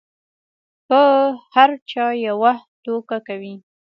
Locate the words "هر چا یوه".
1.55-2.53